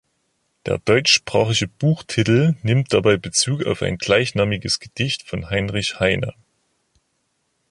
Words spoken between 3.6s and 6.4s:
auf ein gleichnamiges Gedicht von Heinrich Heine.